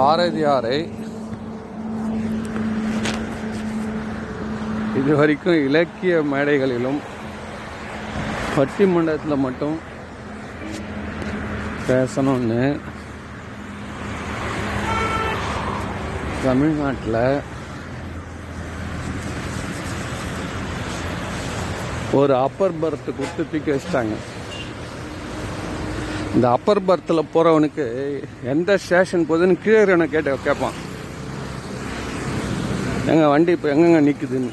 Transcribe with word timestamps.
பாரதியாரை 0.00 0.76
இதுவரைக்கும் 4.98 5.64
இலக்கிய 5.66 6.14
மேடைகளிலும் 6.32 7.00
பட்டிமன்றத்தில் 8.54 9.42
மட்டும் 9.44 9.76
பேசணும்னு 11.88 12.62
தமிழ்நாட்டில் 16.46 17.22
ஒரு 22.18 22.34
அப்பர் 22.46 22.80
பர்த் 22.82 23.16
கொடுத்து 23.18 23.42
தூக்கி 23.50 23.70
வச்சிட்டாங்க. 23.72 24.14
இந்த 26.34 26.50
அப்பர் 26.50 26.86
பர்த்தில் 26.88 27.30
போகிறவனுக்கு 27.34 27.84
எந்த 28.44 28.76
ஸ்டேஷன் 28.76 29.28
போகுதுன்னு 29.28 29.62
கீழே 29.62 29.78
இருக்கிறவனை 29.80 30.08
கேட்ட 30.10 30.36
கேட்பான் 30.44 30.76
எங்க 33.06 33.28
வண்டி 33.28 33.52
இப்போ 33.52 33.68
எங்கெங்க 33.68 34.00
நிற்குதுன்னு 34.08 34.52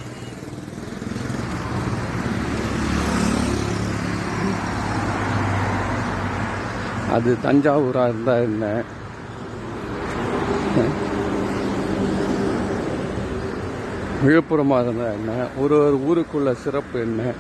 அது 7.16 7.36
தஞ்சாவூராக 7.44 8.08
இருந்தால் 8.08 8.41
என்ன? 8.41 8.66
விழுப்புரமாக 14.23 14.84
இருந்தால் 14.84 15.14
என்ன? 15.17 15.31
ஒரு 15.58 15.78
ஒரு 15.86 15.98
ஊருக்குள்ள 16.09 16.52
சிறப்பு 16.64 17.00
என்ன? 17.00 17.34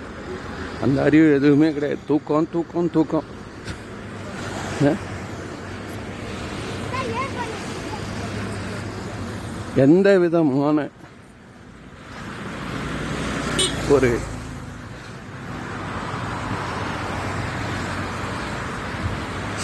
அந்த 0.81 0.97
அறிவு 1.01 1.33
எதுவுமே 1.33 1.71
கிடையாது. 1.73 1.99
தூக்கம் 2.07 2.49
தூக்கம் 2.51 2.91
தூக்கம். 2.91 3.27
எந்த 9.75 10.19
விதமான 10.19 10.87
ஒரு 13.89 14.19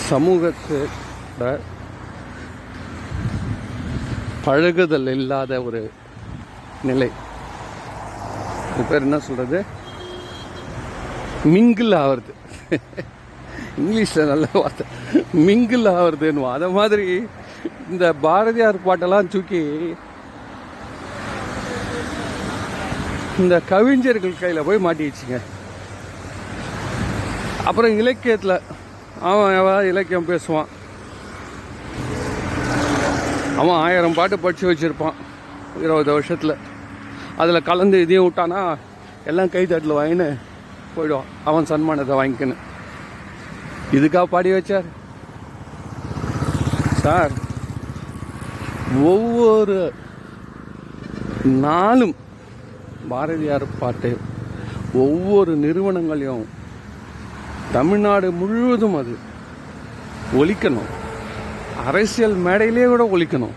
சமூகத்தோட 0.10 1.60
பழகுதல் 4.44 5.08
இல்லாத 5.08 5.64
ஒரு 5.64 5.92
நிலை. 6.84 7.12
இது 8.74 8.84
பேர் 8.90 9.02
என்ன 9.02 9.20
சொல்றது? 9.20 9.66
மிங்கிள் 11.46 11.96
ஆவறது. 11.96 12.34
இங்கிலீஷில் 13.80 14.28
நல்ல 14.28 14.48
வார்த்தை. 14.54 14.86
மிங்கிள் 15.48 15.86
ஆகுறதுன்னு 15.94 16.44
அதை 16.56 16.70
மாதிரி 16.80 17.08
இந்த 17.92 18.06
பாரதியார் 18.26 18.86
பாட்டெல்லாம் 18.86 19.32
தூக்கி 19.34 19.62
இந்த 23.42 23.56
கவிஞர்கள் 23.72 24.42
கையில் 24.42 24.66
போய் 24.68 24.86
மாட்டிடுச்சுங்க 24.86 25.38
அப்புறம் 27.70 27.98
இலக்கியத்தில் 28.02 28.56
அவன் 29.30 29.56
எவன் 29.60 29.90
இலக்கியம் 29.90 30.30
பேசுவான். 30.30 30.70
அவன் 33.62 33.78
ஆயிரம் 33.86 34.18
பாட்டு 34.18 34.36
படித்து 34.40 34.72
வச்சுருப்பான் 34.72 35.20
இருபது 35.84 36.12
வருஷத்தில். 36.12 36.56
அதில் 37.42 37.68
கலந்து 37.70 38.02
இதையும் 38.02 38.26
விட்டானா 38.28 38.62
எல்லாம் 39.30 39.52
கை 39.54 39.64
தட்டில் 39.66 39.98
வாங்கின்னு 40.00 40.28
போயிடுவான். 40.96 41.32
அவன் 41.50 41.70
சன்மானத்தை 41.72 42.16
வாங்கிக்கின்னு. 42.20 42.58
இதுக்காக 43.98 44.28
பாடி 44.34 44.52
வச்சார்? 44.52 44.88
சார் 47.04 47.34
ஒவ்வொரு 49.10 49.78
நாளும் 51.64 52.14
பாரதியார் 53.10 53.66
பாட்டு 53.80 54.12
ஒவ்வொரு 54.96 55.52
நிறுவனங்களையும் 55.56 56.46
தமிழ்நாடு 57.72 58.28
முழுவதும் 58.32 58.96
அது 58.96 59.16
ஒழிக்கணும் 60.38 60.92
அரசியல் 61.86 62.38
மேடையிலே 62.38 62.86
கூட 62.86 63.04
ஒழிக்கணும் 63.12 63.56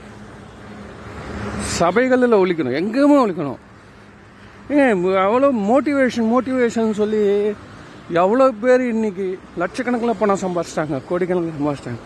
சபைகளில் 1.76 2.40
ஒழிக்கணும் 2.40 2.78
எங்கேயுமே 2.80 3.18
ஒழிக்கணும் 3.22 3.62
ஏன் 4.76 5.04
அவ்வளோ 5.24 5.50
மோட்டிவேஷன் 5.66 6.30
மோட்டிவேஷன் 6.30 6.98
சொல்லி 7.00 7.22
எவ்வளோ 8.16 8.46
பேர் 8.62 8.82
இன்னைக்கு 8.88 9.26
லட்சக்கணக்கில் 9.58 10.20
பணம் 10.20 10.44
சம்பாதிச்சிட்டாங்க 10.44 10.98
கோடிக்கணக்கில் 11.08 11.58
சம்பாதிச்சிட்டாங்க 11.58 12.02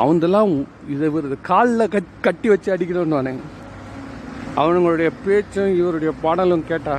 அவன்தெல்லாம் 0.00 0.52
இதை 0.92 1.08
ஒரு 1.16 1.36
காலில் 1.48 1.92
கட் 1.94 2.12
கட்டி 2.26 2.48
வச்சு 2.52 2.68
அடிக்கணும்னு 2.74 3.18
வானுங்க 3.18 3.44
அவனுங்களுடைய 4.60 5.10
பேச்சும் 5.24 5.74
இவருடைய 5.80 6.12
பாடலும் 6.22 6.68
கேட்டா 6.70 6.94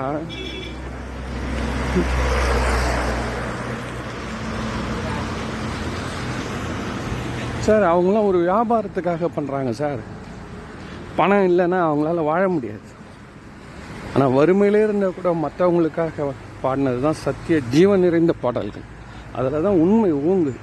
சார் 7.66 7.84
அவங்களாம் 7.92 8.28
ஒரு 8.30 8.40
வியாபாரத்துக்காக 8.48 9.28
பண்ணுறாங்க 9.36 9.70
சார். 9.82 10.02
பணம் 11.18 11.46
இல்லைன்னா 11.50 11.80
அவங்களால 11.90 12.24
வாழ 12.30 12.42
முடியாது. 12.56 12.88
ஆனால் 14.14 14.34
வறுமையிலே 14.38 14.82
இருந்தால் 14.84 15.16
கூட 15.18 15.30
மற்றவங்களுக்காக 15.44 16.26
பாடினது 16.64 17.00
தான் 17.06 17.22
சத்திய 17.26 17.60
ஜீவன் 17.76 18.04
நிறைந்த 18.06 18.34
பாடல்கள். 18.44 18.88
அதில் 19.38 19.66
தான் 19.68 19.80
உண்மை 19.84 20.10
ஊங்குது 20.14 20.60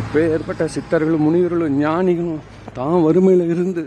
எப்போ 0.00 0.20
ஏற்பட்ட 0.34 0.64
சித்தர்களும் 0.74 1.24
முனிவர்களும் 1.26 1.76
ஞானிகளும் 1.82 2.42
தான் 2.78 3.04
வறுமையில் 3.06 3.50
இருந்து 3.52 3.82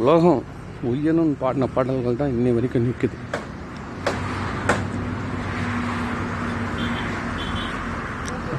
உலகம் 0.00 0.42
உயனும் 0.90 1.32
பாடின 1.40 1.68
பாடல்கள் 1.74 2.20
தான் 2.20 2.34
இன்னை 2.36 2.52
வரைக்கும் 2.56 2.86
நிற்குது. 2.86 3.16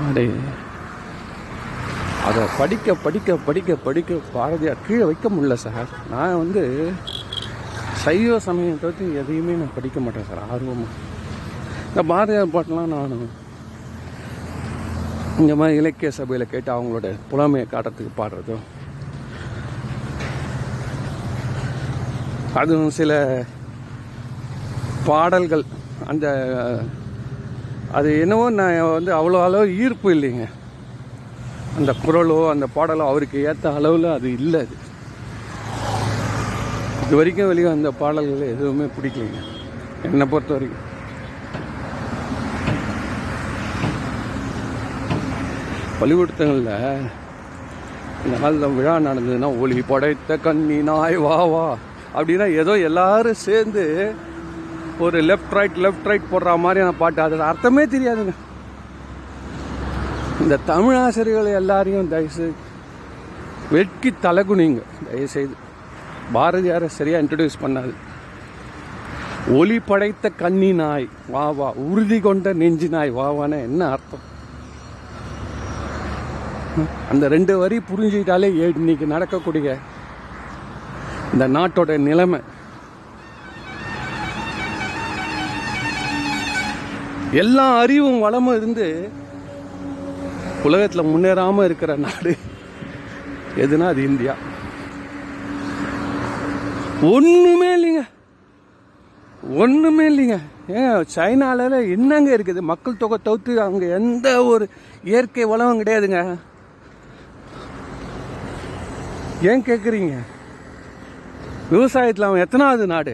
அடே. 0.09 0.25
அதை 2.27 2.43
படிக்க 2.59 2.93
படிக்க 3.05 3.35
படிக்க 3.47 3.75
படிக்க 3.87 4.19
பாரதியார் 4.35 4.85
கீழே 4.87 5.05
வைக்க 5.09 5.27
முடியல 5.29 5.55
சார். 5.65 5.89
நான் 6.13 6.39
வந்து 6.43 6.63
சைவ 8.03 8.37
சமயத்தை 8.47 8.85
பற்றி 8.85 9.05
எதையுமே 9.21 9.55
நான் 9.61 9.75
படிக்க 9.77 9.99
மாட்டேன் 10.05 10.29
சார். 10.29 10.43
ஆர்வமாக 10.53 10.99
இந்த 11.89 12.03
பாரதியார் 12.11 12.53
பாட்டெலாம் 12.55 12.93
நான் 12.95 13.15
இந்த 15.41 15.53
மாதிரி 15.59 15.77
இலக்கிய 15.81 16.09
சபையில் 16.17 16.51
கேட்டு 16.51 16.69
அவங்களோட 16.73 17.07
புலமையை 17.31 17.65
காட்டுறதுக்கு 17.69 18.11
பாடுறதும் 18.19 18.63
அதுவும் 22.61 22.95
சில 22.97 23.11
பாடல்கள் 25.07 25.63
அந்த 26.11 26.25
அது 27.97 28.09
என்னவோ 28.23 28.45
நான் 28.59 28.75
வந்து 28.97 29.11
அவ்வளோ 29.17 29.41
அளவு 29.47 29.73
ஈர்ப்பு 29.83 30.07
இல்லைங்க. 30.15 30.45
அந்த 31.77 31.91
குரலோ 32.05 32.37
அந்த 32.51 32.65
பாடலோ 32.75 33.03
அவருக்கு 33.11 33.37
ஏற்ற 33.49 33.73
அளவில் 33.79 34.07
அது 34.15 34.27
இல்லை 34.37 34.59
அது. 34.65 34.75
இது 37.03 37.15
வரைக்கும் 37.19 37.51
வெளியே 37.51 37.69
அந்த 37.77 37.91
பாடல்கள் 38.01 38.51
எதுவுமே 38.55 38.85
பிடிக்கலைங்க. 38.95 39.41
என்னை 40.07 40.25
பொறுத்த 40.33 40.53
வரைக்கும். 40.53 40.89
பள்ளிக்கூடத்துங்களில் 46.03 47.09
இந்த 48.25 48.35
காலத்தில் 48.41 48.75
விழா 48.77 48.93
நடந்ததுன்னா 49.07 49.49
ஒளி 49.63 49.81
படைத்த 49.89 50.37
கண்ணி 50.45 50.77
நாய் 50.89 51.17
வா 51.25 51.37
வா. 51.53 51.65
அப்படின்னா 52.15 52.45
ஏதோ 52.61 52.73
எல்லாரும் 52.87 53.43
சேர்ந்து 53.47 53.83
ஒரு 55.05 55.17
லெஃப்ட் 55.29 55.53
ரைட் 55.57 55.77
லெஃப்ட் 55.85 56.07
ரைட் 56.09 56.31
போடுற 56.31 56.55
மாதிரியான 56.63 56.95
பாட்டு. 57.01 57.19
அது 57.25 57.41
அர்த்தமே 57.51 57.83
தெரியாதுங்க. 57.93 58.33
இந்த 60.43 60.55
தமிழ் 60.71 60.99
ஆசிரியர்கள் 61.03 61.57
எல்லாரையும் 61.61 62.11
தயவுசெய்து 62.13 62.59
வெட்கி 63.75 64.11
தலகுனிங்க 64.25 64.83
தயவுசெய்து 65.07 65.55
பாரதியாரை 66.37 66.89
சரியாக 66.97 67.23
இன்ட்ரடியூஸ் 67.23 67.63
பண்ணாது. 67.63 67.93
ஒளி 69.59 69.79
படைத்த 69.89 70.31
கன்னி 70.43 70.71
நாய் 70.81 71.07
வா 71.35 71.47
வா. 71.61 71.71
உறுதி 71.87 72.19
கொண்ட 72.27 72.53
நெஞ்சு 72.61 72.89
நாய் 72.97 73.17
வா 73.19 73.29
வான்னு 73.39 73.59
என்ன 73.69 73.89
அர்த்தம்? 73.95 74.27
அந்த 77.11 77.27
ரெண்டு 77.27 77.57
வரி 77.57 77.77
புரிஞ்சுக்கிட்டாலே 77.77 78.59
ஏ- 78.59 78.73
இன்னைக்கு 78.75 79.05
நடக்கக்கூடிய 79.05 79.77
இந்த 81.33 81.47
நாட்டோட 81.47 81.97
நிலைமை. 81.97 82.39
எல்லா 87.31 87.77
அறிவும் 87.77 88.19
வளமும் 88.19 88.55
இருந்து 88.55 89.09
உலகத்தில் 90.63 91.01
முன்னேறாம 91.01 91.65
இருக்கிற 91.65 91.95
நாடு 91.95 92.37
எதுனா 93.57 93.87
அது 93.87 94.03
இந்தியா. 94.03 94.33
ஒண்ணுமே 97.01 97.67
இல்லைங்க. 97.75 98.07
ஒன்றுமே 99.49 100.09
இல்லைங்க. 100.09 100.39
ஏன் 100.67 101.05
சைனால 101.15 101.91
என்னங்க 101.91 102.35
இருக்குது? 102.35 102.59
மக்கள் 102.59 102.97
தொகை 102.97 103.17
தவிர்த்து 103.23 103.61
அங்கே 103.61 103.89
எந்த 103.89 104.45
ஒரு 104.45 104.69
இயற்கை 105.03 105.45
வளமும் 105.45 105.83
கிடையாதுங்க. 105.83 106.37
ஏன் 109.51 109.63
கேட்குறீங்க 109.67 110.13
விவசாயத்தில் 111.71 112.27
அவன் 112.27 112.43
எத்தனாவது 112.45 112.85
நாடு? 112.93 113.13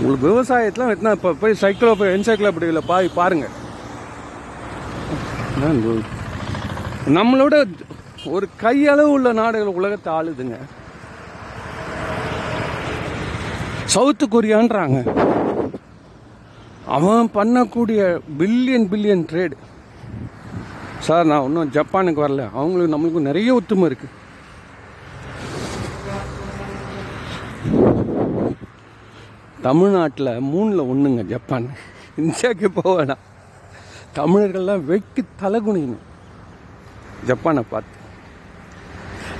உங்களுக்கு 0.00 0.26
விவசாயத்தில் 0.32 0.92
எத்தனை 0.94 1.12
இப்போ 1.16 1.30
போய் 1.42 1.60
சைக்கிளோ 1.62 1.92
போய் 2.00 2.14
என்சைக்ளோபீடியில் 2.16 2.88
பாய் 2.90 3.16
பாருங்கள் 3.18 3.54
நம்மளோட 7.16 7.54
ஒரு 8.34 8.46
கையளவு 8.62 9.12
உள்ள 9.16 9.28
நாடுகள் 9.32 9.78
உலகத்தை 9.80 10.10
ஆளுதுங்க. 10.14 10.56
சவுத்து 13.94 14.26
கொரியான்றாங்க. 14.26 14.98
அவன் 16.96 17.30
பண்ணக்கூடிய 17.38 18.00
பில்லியன் 18.40 18.88
பில்லியன் 18.92 19.26
ட்ரேடு 19.30 19.56
சார் 20.98 21.26
நான் 21.26 21.42
இன்னும் 21.42 21.70
ஜப்பானுக்கு 21.70 22.20
வரல. 22.20 22.50
அவங்களுக்கு 22.52 22.98
நம்மளுக்கும் 22.98 23.22
நிறைய 23.22 23.60
ஒத்துமை 23.60 23.84
இருக்கு. 23.84 24.08
தமிழ்நாட்டில் 29.62 30.26
மூணில் 30.26 30.80
ஒன்றுங்க 30.80 31.22
ஜப்பான். 31.22 31.70
இந்தியாவுக்கு 32.16 32.70
போக 32.70 33.04
வேணாம். 33.04 33.24
தமிழர்கள்லாம் 34.14 35.02
தலை 35.40 35.60
தலகுனிணும் 35.62 36.04
ஜப்பானை 37.26 37.62
பார்த்து. 37.70 37.94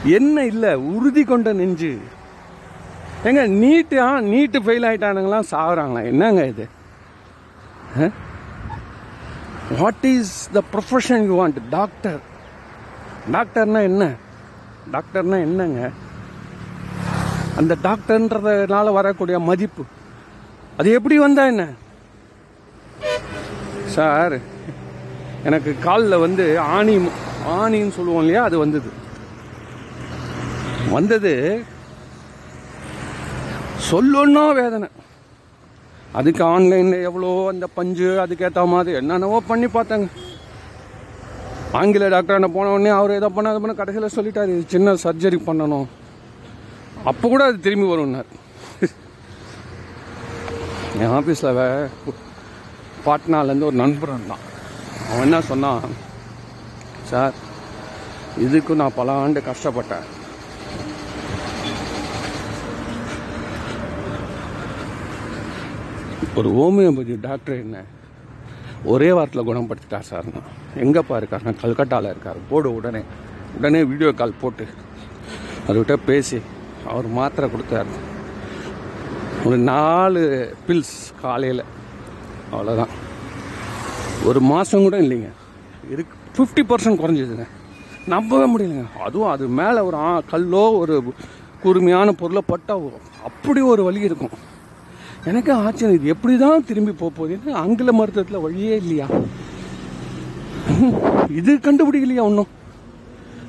என்ன 0.04 0.44
இல்லை 0.44 0.74
உறுதி 0.74 1.24
கொண்ட 1.24 1.52
நெஞ்சு. 1.52 1.98
ஏங்க 3.24 3.48
நீட்டு 3.48 4.00
ஆ 4.00 4.20
நீட்டு 4.20 4.60
ஃபெயில் 4.60 4.84
ஆகிட்டானுங்களாம் 4.84 5.42
சாகுறாங்களா 5.50 6.04
என்னங்க 6.04 6.46
இது? 6.46 6.68
ஆ? 8.02 8.08
What 9.74 10.04
is 10.04 10.50
the 10.52 10.62
profession 10.72 11.24
you 11.24 11.34
want 11.42 11.60
doctor 11.68 12.20
டாக்டர்னா 13.32 13.82
என்ன? 13.82 14.04
டாக்டர்னா 14.92 15.38
என்னங்க? 15.40 15.90
அந்த 17.56 17.76
டாக்டர்ன்றதுனால 17.82 18.92
வரக்கூடிய 18.92 19.38
மதிப்பு. 19.38 19.84
அது 20.76 20.90
எப்படி 20.90 21.18
வந்தா 21.18 21.46
என்ன? 21.46 21.64
சார் 23.84 24.40
எனக்கு 25.42 25.78
காலில் 25.78 26.16
வந்து 26.18 26.60
ஆணி 26.60 26.94
ஆணின்னு 27.46 27.90
சொல்லுவோம் 27.90 28.20
இல்லையா 28.20 28.44
அது 28.44 28.58
வந்தது. 28.58 28.90
வந்தது 30.90 31.64
சொல்லணும்னா 33.90 34.54
வேதனை. 34.54 34.88
அதுக்கு 36.18 36.42
ஆன்லைனில் 36.54 37.04
எவ்வளோ 37.08 37.30
அந்த 37.52 37.66
பஞ்சு 37.78 38.08
அதுக்கேற்ற 38.22 38.62
மாதிரி 38.72 38.96
என்னென்னவோ 39.00 39.38
பண்ணி 39.50 39.68
பார்த்தாங்க. 39.74 40.08
ஆங்கில 41.78 42.08
டாக்டரான 42.14 42.48
போன 42.54 42.70
உடனே 42.74 42.92
அவர் 42.98 43.16
எதை 43.18 43.28
பண்ண 43.36 43.50
அதை 43.52 43.60
பண்ண 43.62 43.74
கடைசியில் 43.78 44.14
சொல்லிட்டாரு 44.16 44.52
இது 44.54 44.72
சின்ன 44.74 44.94
சர்ஜரி 45.04 45.38
பண்ணணும். 45.48 45.86
அப்போ 47.10 47.24
கூட 47.32 47.42
அது 47.48 47.64
திரும்பி 47.66 47.88
வரும்னார். 47.92 48.30
என் 51.02 51.14
ஆஃபீஸில் 51.18 51.62
பாட்னாலேருந்து 53.06 53.68
ஒரு 53.70 53.78
நண்பர் 53.82 54.12
இருந்தான். 54.14 54.44
அவன் 55.08 55.24
என்ன 55.26 55.40
சொன்னான்? 55.50 55.82
சார் 57.10 57.34
இதுக்கும் 58.44 58.80
நான் 58.82 58.98
பல 59.00 59.12
ஆண்டு 59.24 59.42
கஷ்டப்பட்டேன். 59.50 60.06
ஒரு 66.34 66.50
ஹோமியோபதி 66.50 67.18
டாக்டர் 67.20 67.54
என்ன? 67.54 67.82
ஒரே 68.84 69.12
வாரத்தில் 69.12 69.46
குணப்படுத்திட்டார் 69.46 70.02
சார்னா 70.10 70.42
எங்கேப்பா 70.76 71.16
இருக்காருன்னா 71.20 71.54
கல்கட்டாவில் 71.62 72.12
இருக்கார்? 72.14 72.36
போடு 72.48 72.74
உடனே. 72.74 73.02
உடனே 73.56 73.84
வீடியோ 73.84 74.12
கால் 74.12 74.40
போட்டு 74.40 74.66
அவர்கிட்ட 75.68 75.96
பேசி 76.06 76.40
அவர் 76.86 77.06
மாத்திரை 77.06 77.50
கொடுத்தாரு. 77.50 77.94
ஒரு 79.44 79.58
நாலு 79.58 80.54
பில்ஸ் 80.68 81.20
காலையில். 81.20 81.64
அவ்வளோதான் 82.52 82.92
ஒரு 84.24 84.40
மாதம் 84.40 84.82
கூட 84.82 85.00
இல்லைங்க. 85.00 85.30
இருக்கு. 85.90 86.16
ஃபிஃப்டி 86.36 86.58
பர்சன்ட் 86.58 87.00
குறைஞ்சிதுங்க. 87.02 87.46
நம்பவே 88.06 88.56
முடியலைங்க. 88.56 88.98
அதுவும் 89.00 89.30
அது 89.30 89.48
மேலே 89.48 89.78
ஒரு 89.78 89.96
ஆ 89.96 90.20
கல்லோ 90.20 90.72
ஒரு 90.72 91.12
கூர்மையான 91.62 92.12
பொருளை 92.12 92.42
பட்டால் 92.46 92.92
அப்படி 93.24 93.60
ஒரு 93.60 93.84
வழி 93.84 94.00
இருக்கும். 94.00 94.30
எனக்கு 95.30 95.52
ஆச்சரியம் 95.64 95.96
இது 95.98 96.12
எப்படி 96.14 96.34
தான் 96.42 96.66
திரும்பி 96.68 96.92
போக 97.00 97.10
போகுது 97.18 97.54
ஆங்கில 97.62 97.92
மருத்துவத்தில் 97.98 98.44
வழியே 98.44 98.74
இல்லையா? 98.82 99.06
இது 101.40 101.52
கண்டுபிடிக்கலையா 101.66 102.24
ஒன்றும் 102.28 102.52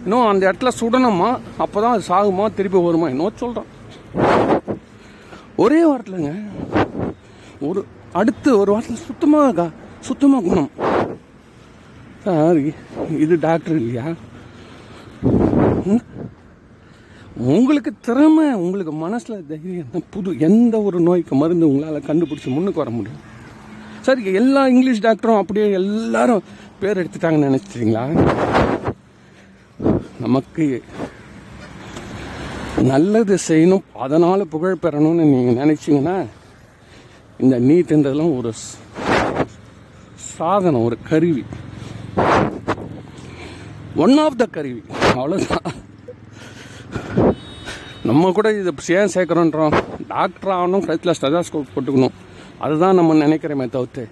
இன்னும் 0.04 0.30
அந்த 0.32 0.44
இடத்துல 0.48 0.72
சுடணுமா? 0.80 1.30
அப்போ 1.64 1.78
தான் 1.84 1.96
அது 1.96 2.08
சாகுமா? 2.12 2.46
திருப்பி 2.58 2.82
வருமா? 2.88 3.10
இன்னும் 3.14 3.40
சொல்கிறான் 3.44 3.72
ஒரே 5.64 5.80
வாரத்தில்ங்க 5.90 6.32
ஒரு 7.68 7.82
அடுத்து 8.20 8.50
ஒரு 8.62 8.70
வாரத்தில் 8.74 9.06
சுத்தமாக 9.10 9.66
சுத்தமாக 10.10 10.44
குணம். 10.50 10.72
இது 13.24 13.34
டாக்டர் 13.46 13.80
இல்லையா? 13.82 14.06
உங்களுக்கு 17.38 17.92
திறமை 18.08 18.46
உங்களுக்கு 18.66 18.94
மனசில் 19.04 19.46
தைரியம் 19.50 19.92
தான் 19.92 20.06
புது 20.14 20.30
எந்த 20.48 20.76
ஒரு 20.88 21.00
நோய்க்கு 21.08 21.36
மருந்து 21.36 21.70
உங்களால் 21.70 22.08
கண்டுபிடிச்சி 22.08 22.50
முன்னுக்கு 22.54 22.82
வர 22.84 22.92
முடியும்? 22.98 23.22
சார் 24.06 24.22
எல்லா 24.40 24.68
இங்கிலீஷ் 24.68 25.04
டாக்டரும் 25.06 25.40
அப்படியே 25.42 25.72
எல்லாரும் 25.82 26.44
பேர் 26.82 27.02
எடுத்துட்டாங்கன்னு 27.02 27.50
நினச்சிட்டீங்களா? 27.50 28.04
நமக்கு 30.26 30.66
நல்லது 32.92 33.38
செய்யணும் 33.48 33.86
அதனால் 34.06 34.52
புகழ் 34.54 34.82
பெறணும்னு 34.82 35.32
நீங்கள் 35.34 35.60
நினச்சிங்கன்னா 35.64 36.18
இந்த 37.44 37.60
நீட்ன்றதெல்லாம் 37.60 38.38
ஒரு 38.38 38.54
சாதனம் 40.16 40.84
ஒரு 40.84 40.98
கருவி. 41.10 41.44
ஒன் 44.06 44.18
ஆஃப் 44.18 44.40
த 44.44 44.46
கருவி. 44.46 44.82
அவ்வளோதான் 45.20 45.68
நம்ம 48.08 48.32
கூட 48.38 48.48
இது 48.60 48.72
ஏன் 48.98 49.14
சேர்க்குறோன்றோம். 49.14 49.76
டாக்டர் 50.14 50.54
ஆகணும் 50.58 50.86
கழுத்தில் 50.88 51.18
ஸ்டெதாஸ்கோப் 51.18 51.74
போட்டுக்கணும். 51.74 52.16
அதுதான் 52.66 52.98
நம்ம 53.00 53.16
நினைக்கிறோமே 53.26 53.66
தவிர்த்து. 53.76 54.04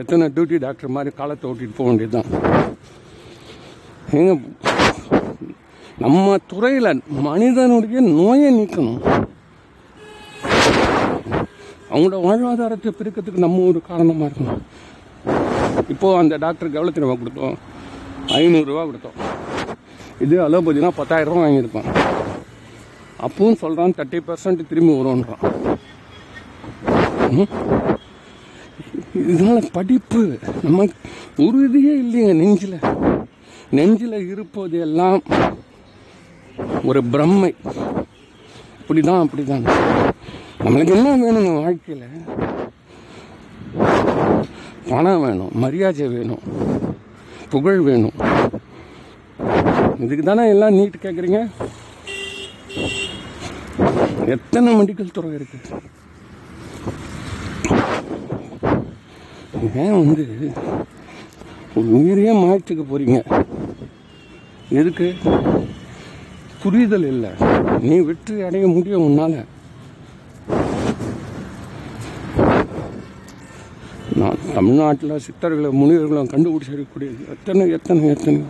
எத்தனை 0.00 0.26
டியூட்டி 0.34 0.58
டாக்டர் 0.64 0.94
மாதிரி 0.96 1.10
காலத்தை 1.20 1.46
ஓட்டிட்டு 1.50 1.78
போக 1.78 1.88
வேண்டியதுதான். 1.88 2.28
ஏங்க 4.18 4.34
நம்ம 6.04 6.36
துறையில் 6.52 6.90
மனிதனுடைய 7.28 8.00
நோயை 8.18 8.50
நீக்கணும். 8.58 9.00
அவங்களோட 11.92 12.18
வாழ்வாதாரத்தை 12.26 12.92
பிரிக்கிறதுக்கு 12.98 13.44
நம்ம 13.46 13.64
ஒரு 13.70 13.82
காரணமாக 13.90 14.28
இருக்கணும். 14.30 14.62
இப்போது 15.94 16.18
அந்த 16.22 16.34
டாக்டருக்கு 16.44 16.78
எவ்வளோ 16.80 16.94
தெரியுமா 16.96 17.18
கொடுத்தோம். 17.22 17.58
ஐநூறுரூவா 18.40 18.84
கொடுத்தோம். 18.88 19.18
இது 20.20 20.48
அலோபதினா 20.48 20.88
பத்தாயிரம் 20.88 21.34
ரூபா 21.34 21.46
வாங்கியிருப்பான். 21.46 21.98
அப்பவும் 23.20 23.56
சொல்கிறான் 23.56 23.92
தேர்ட்டி 23.96 24.20
பர்சன்ட் 24.26 24.66
திரும்பி 24.68 24.92
வரும்ன்றான். 24.92 25.76
இதனால் 29.14 29.68
படிப்பு. 29.72 30.38
நம்ம 30.62 30.86
உறுதியே 31.36 31.96
இல்லைங்க 32.00 32.34
நெஞ்சில். 32.34 32.78
நெஞ்சில் 33.70 34.28
இருப்பது 34.28 34.80
எல்லாம் 34.80 35.22
ஒரு 36.84 37.02
பிரம்மை. 37.04 37.54
இப்படிதான் 38.82 39.26
அப்படிதான். 39.26 39.70
நம்மளுக்கு 40.60 40.90
என்ன 40.90 41.16
வேணுங்க 41.16 41.62
வாழ்க்கையில்? 41.62 42.06
பணம் 44.88 45.20
வேணும் 45.20 45.50
மரியாதை 45.52 46.08
வேணும் 46.08 46.40
புகழ் 47.48 47.80
வேணும். 47.80 48.27
இதுக்கு 50.04 50.24
தானே 50.28 50.42
எல்லாம் 50.54 50.76
நீட் 50.78 50.96
கேட்குறீங்க 51.04 51.38
எத்தனை 54.34 54.70
மெடிக்கல் 54.78 55.14
துறை 55.16 55.30
இருக்கு? 55.38 55.58
ஏன் 59.82 59.96
வந்து 59.98 60.24
ஒரு 61.76 61.86
உயிரையே 61.98 62.32
மாய்ச்சிக்க 62.42 62.82
போறீங்க? 62.90 63.18
எதுக்கு? 64.80 65.08
புரிதல் 66.62 67.06
இல்லை. 67.12 67.30
நீ 67.88 67.96
வெற்றி 68.08 68.36
அடைய 68.48 68.66
முடியும் 68.76 69.06
உன்னால. 69.08 69.44
நான் 74.20 74.44
தமிழ்நாட்டில் 74.56 75.22
சித்தர்களை 75.26 75.70
முனிவர்களும் 75.80 76.32
கண்டுபிடிச்சிருக்கக்கூடிய 76.32 77.10
எத்தனை 77.34 77.64
எத்தனை 77.76 78.08
எத்தனை 78.14 78.40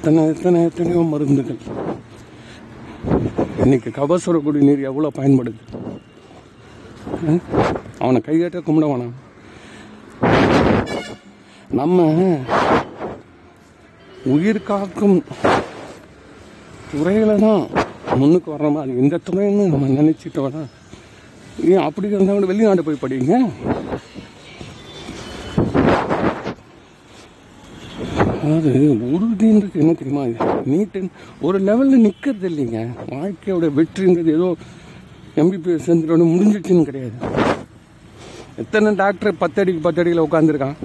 எத்தனை 0.00 0.22
எத்தனை 0.32 0.58
எத்தனையோ 0.66 1.00
மருந்துகள். 1.08 1.58
இன்னைக்கு 3.62 3.90
கபசுர 3.96 4.36
குடிநீர் 4.44 4.86
எவ்வளோ 4.90 5.08
பயன்படுது? 5.18 5.60
அவனை 8.02 8.20
கைகட்ட 8.26 8.60
கும்பிட 8.68 8.86
வேணாம் 8.90 9.12
நம்ம 11.80 12.06
உயிர் 14.36 14.62
காக்கும் 14.70 15.18
துறையில 16.92 17.36
தான் 17.46 17.62
முன்னுக்கு 18.22 18.48
வர்ற 18.54 18.70
மாதிரி. 18.76 18.96
இந்த 19.04 19.20
துறைன்னு 19.28 19.70
நம்ம 19.74 19.92
நினைச்சிட்டோம்னா 20.00 20.64
ஏன் 21.74 21.86
அப்படி 21.88 22.14
இருந்தால் 22.14 22.50
வெளிநாடு 22.52 22.88
போய் 22.88 23.02
படிங்க. 23.04 23.42
அதாவது 28.50 28.70
உறுதின்றது 29.14 29.80
என்ன 29.82 29.92
தெரியுமா 29.92 30.22
நீட்டு 30.64 31.00
ஒரு 31.40 31.58
லெவலில் 31.58 32.04
நிற்கிறது 32.06 32.48
இல்லைங்க. 32.50 32.78
வாழ்க்கையோட 33.10 33.66
வெற்றின்றது 33.78 34.30
ஏதோ 34.38 34.48
எம்பிபிஎஸ் 35.36 35.86
செஞ்சிடோட 35.88 36.24
முடிஞ்சிடுச்சுன்னு 36.30 36.88
கிடையாது. 36.88 37.16
எத்தனை 38.56 38.94
டாக்டர் 38.94 39.40
பத்தடிக்கு 39.40 39.80
பத்தடியில் 39.80 40.24
உட்காந்துருக்கான் 40.24 40.78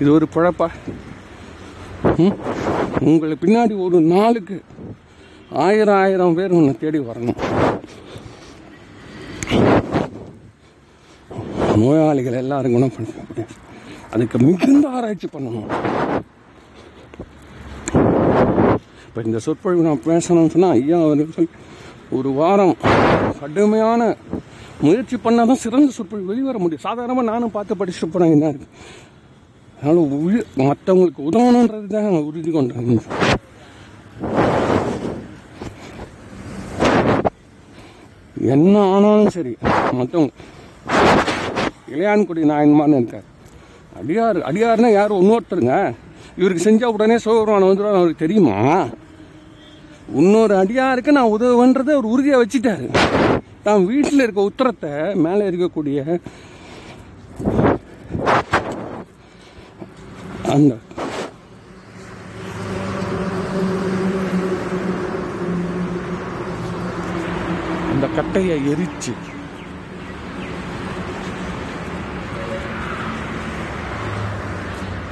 இது 0.00 0.12
ஒரு 0.12 0.26
பழப்பா 0.34 0.68
ம்? 2.18 2.36
உங்களை 3.10 3.36
பின்னாடி 3.40 3.74
ஒரு 3.80 4.00
நாளுக்கு 4.14 4.56
ஆயிரம் 5.64 6.00
ஆயிரம் 6.02 6.34
பேர் 6.34 6.56
உன்னை 6.58 6.76
தேடி 6.78 6.98
வரணும். 6.98 7.40
நோயாளிகள் 11.76 12.40
எல்லாரும் 12.44 12.72
குணப்படுத்த 12.72 13.22
முடியாது 13.28 13.54
அதுக்கு 14.14 14.38
மிகுந்த 14.38 14.88
ஆராய்ச்சி 14.88 15.28
பண்ணணும். 15.34 15.68
இப்போ 19.12 19.22
இந்த 19.28 19.38
சொற்பொழிவு 19.44 19.82
நான் 19.86 20.06
பேசணும்னு 20.06 20.52
சொன்னால் 20.52 20.70
ஐயா 20.76 20.98
அவர்கள் 21.06 21.48
ஒரு 22.18 22.28
வாரம் 22.38 22.72
கடுமையான 23.40 24.02
முயற்சி 24.84 25.16
பண்ணால் 25.24 25.50
தான் 25.50 25.60
சிறந்த 25.64 25.90
சொற்பொழிவு 25.96 26.30
வெளிவர 26.30 26.56
முடியும். 26.62 26.84
சாதாரணமாக 26.86 27.26
நானும் 27.30 27.52
பார்த்து 27.56 27.78
படிச்சுட்டு 27.80 28.08
போனேன் 28.14 28.32
என்ன 28.36 28.52
அதனால் 29.74 30.00
உயிர் 30.28 30.46
மற்றவங்களுக்கு 30.68 31.26
உதவணுன்றது 31.30 31.90
தான் 31.94 32.16
உறுதி 32.28 32.52
கொண்டாங்க 32.54 32.96
என்ன 38.54 38.74
ஆனாலும் 38.94 39.34
சரி 39.36 39.54
மற்றவங்க 39.98 40.32
இளையான்குடி 41.92 42.48
நாயன்மான்னு 42.52 43.02
இருக்கார். 43.02 43.28
அடியார் 44.00 44.40
அடியார்னா 44.50 44.92
யார் 44.96 45.18
இன்னொருத்தருங்க. 45.20 45.76
இவருக்கு 46.40 46.66
செஞ்சால் 46.66 46.96
உடனே 46.96 47.16
சோகரமான 47.26 47.66
வந்துடும் 47.68 48.00
அவருக்கு 48.00 48.24
தெரியுமா? 48.24 48.58
இன்னொரு 50.20 50.54
அடியாருக்கு 50.62 51.16
நான் 51.18 51.34
உதவுன்றதை 51.36 51.92
அவர் 51.96 52.12
உறுதியாக 52.14 52.40
வச்சுட்டாரு. 52.42 52.88
தான் 53.66 53.86
வீட்டில் 53.90 54.24
இருக்க 54.24 54.50
உத்தரத்தை 54.50 54.90
மேலே 55.24 55.44
இருக்கக்கூடிய 55.50 55.98
அந்த 60.54 60.72
அந்த 67.92 68.06
கட்டையை 68.16 68.56
எரிச்சு 68.72 69.12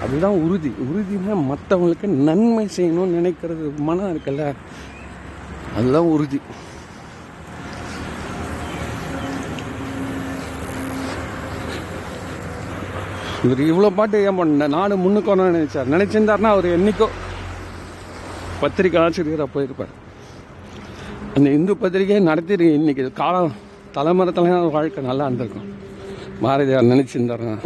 அதுதான் 0.05 0.39
உறுதி. 0.45 0.71
உறுதினா 0.85 1.35
மற்றவங்களுக்கு 1.51 2.09
நன்மை 2.29 2.65
செய்யணும்னு 2.77 3.19
நினைக்கிறது 3.19 3.65
மனம் 3.89 4.11
இருக்குல்ல? 4.13 4.45
அதுதான் 5.81 6.11
உறுதி. 6.15 6.41
இவர் 13.45 13.61
இவ்வளோ 13.61 13.95
பாட்டு 13.95 14.25
ஏன் 14.25 14.37
பண்ண? 14.37 14.67
நானும் 14.67 15.01
முன்னுக்கு 15.01 15.37
நினைச்சார். 15.37 15.93
நினைச்சிருந்தாருன்னா 15.95 16.51
அவர் 16.55 16.67
என்னைக்கோ 16.67 17.09
பத்திரிகை 18.61 19.03
ஆசிரியராக 19.03 19.49
போயிருப்பார். 19.55 19.95
அந்த 21.35 21.51
இந்து 21.51 21.77
பத்திரிகையை 21.77 22.25
நடத்தி 22.25 22.55
இன்னைக்கு. 22.55 23.13
காலம் 23.13 23.53
தலைமுறை 23.93 24.33
தலைமுறை 24.33 24.71
வாழ்க்கை 24.71 25.05
நல்லா 25.05 25.25
இருந்திருக்கும். 25.25 25.73
பாரதியார் 26.41 26.91
நினைச்சிருந்தாருன்னா. 26.93 27.59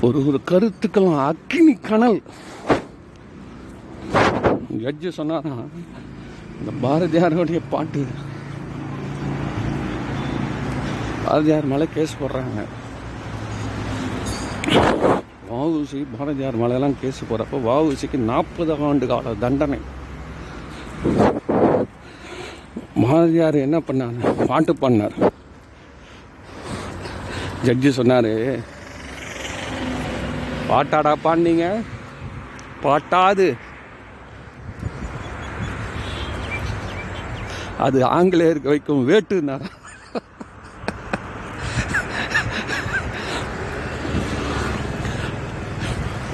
ஒரு 0.00 0.26
ஒரு 0.26 0.40
கருத்துக்களும் 0.44 1.18
அக்கினி 1.18 1.74
கனல். 1.74 2.22
ஜட்ஜு 4.82 5.10
சொன்னாரா? 5.18 5.52
இந்த 6.58 6.70
பாரதியாருடைய 6.82 7.60
பாட்டு. 7.72 8.02
பாரதியார் 11.24 11.70
மேலே 11.72 11.86
கேஸ் 11.96 12.18
போடுறாங்க. 12.20 12.60
வஉசி 15.50 16.00
பாரதியார் 16.14 16.60
மேலெல்லாம் 16.62 16.96
கேஸ் 17.02 17.20
போகிறப்ப 17.28 17.60
வஉசிக்கு 17.68 18.18
நாற்பது 18.30 18.74
ஆண்டு 18.88 19.06
கால 19.12 19.34
தண்டனை. 19.44 19.78
பாரதியார் 23.04 23.58
என்ன 23.66 23.78
பண்ணாரு? 23.88 24.20
பாட்டு 24.50 24.72
பண்ணார் 24.82 25.16
ஜட்ஜி 27.66 27.90
சொன்னார் 28.00 28.32
பாட்டாடா 30.68 31.12
பாண்டிங்க 31.24 31.66
பாட்டாது. 32.82 33.46
அது 37.86 37.98
ஆங்கிலேயருக்கு 38.16 38.72
வைக்கும் 38.72 39.08
வேட்டுனார் 39.10 39.66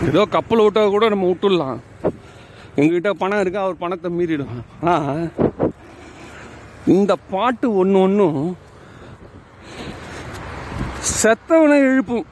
ஏதோ 0.09 0.23
கப்பல் 0.35 0.63
விட்டா 0.65 0.83
கூட 0.95 1.05
நம்ம 1.13 1.29
விட்டுடலாம். 1.29 1.79
எங்ககிட்ட 2.81 3.11
பணம் 3.21 3.41
இருக்கு 3.43 3.59
அவர் 3.63 3.83
பணத்தை 3.83 4.09
மீறிடும். 4.19 4.53
ஆனால் 4.93 5.23
இந்த 6.95 7.13
பாட்டு 7.33 7.67
ஒன்று 7.81 7.99
ஒன்றும் 8.07 8.41
செத்தவனை 11.21 11.79
எழுப்பும். 11.91 12.27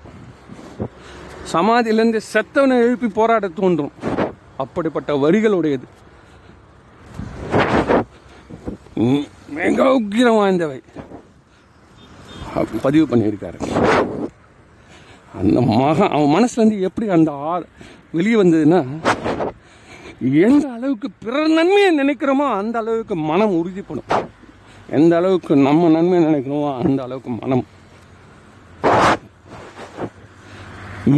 சமாதியிலேருந்து 1.54 2.20
செத்தவனை 2.32 2.76
எழுப்பி 2.84 3.08
போராட 3.18 3.48
தூண்டும் 3.58 3.92
அப்படிப்பட்ட 4.64 5.12
வரிகளுடையது. 5.24 5.86
மிக 9.58 9.86
உக்கிரம் 9.98 10.38
வாய்ந்தவை 10.40 10.78
பதிவு 12.86 13.04
பண்ணியிருக்காரு. 13.10 13.58
அந்த 15.40 15.58
மகன் 15.68 16.12
அவன் 16.14 16.34
மனசுலேருந்து 16.36 16.78
எப்படி 16.88 17.06
அந்த 17.16 17.32
ஆ 17.50 17.52
வெளியே 18.16 18.36
வந்ததுன்னா 18.40 18.80
எந்த 20.48 20.64
அளவுக்கு 20.76 21.08
பிறர் 21.24 21.54
நன்மையை 21.58 21.90
நினைக்கிறோமோ 22.00 22.46
அந்த 22.60 22.76
அளவுக்கு 22.82 23.14
மனம் 23.30 23.56
உறுதிப்படும். 23.60 24.10
எந்த 24.98 25.12
அளவுக்கு 25.20 25.52
நம்ம 25.68 25.88
நன்மையை 25.96 26.22
நினைக்கிறோமோ 26.28 26.68
அந்த 26.82 26.98
அளவுக்கு 27.06 27.30
மனம். 27.42 27.64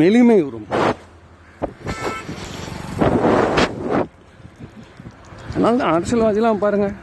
மெலிமை 0.01 0.37
வரும் 0.45 0.69
அதனால 5.49 5.77
தான் 5.81 5.93
அரசியல்வாதிலாம் 5.97 6.63
பாருங்கள் 6.63 6.95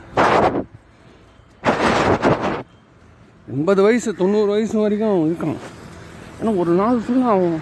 எண்பது 3.61 3.81
வயசு 3.85 4.09
தொண்ணூறு 4.19 4.49
வயசு 4.53 4.75
வரைக்கும் 4.81 5.25
இருக்கான். 5.25 5.57
ஏன்னா 6.37 6.51
ஒரு 6.61 6.71
நாள் 6.77 7.01
ஃபுல்லாக 7.05 7.33
அவன். 7.33 7.59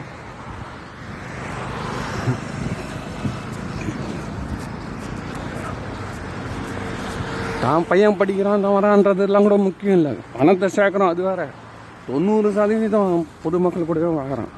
தான் 7.63 7.87
பையன் 7.89 8.17
படிக்கிறான் 8.19 8.63
தான் 8.65 8.75
வரான்றதெல்லாம் 8.77 9.47
கூட 9.47 9.57
முக்கியம் 9.65 9.97
இல்லை. 9.99 10.13
பணத்தை 10.37 10.69
சேர்க்குறோம் 10.77 11.11
அது 11.13 11.21
வேற. 11.29 11.41
தொண்ணூறு 12.07 12.51
சதவீதம் 12.59 13.11
பொதுமக்கள் 13.43 13.89
கூடவே 13.89 14.11
வாங்குறான் 14.19 14.53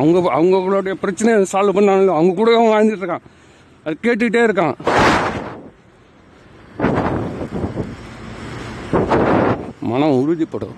அவங்க 0.00 0.18
அவங்களுடைய 0.38 0.96
பிரச்சனையை 1.04 1.38
சால்வ் 1.54 1.78
பண்ணாலும் 1.78 2.16
அவங்க 2.18 2.34
கூடவே 2.40 2.66
வாழ்ந்துட்டு 2.74 3.04
இருக்கான். 3.04 3.26
அது 3.86 3.96
கேட்டுக்கிட்டே 4.06 4.44
இருக்கான். 4.48 4.76
மனம் 9.92 10.18
உறுதிப்படும். 10.20 10.76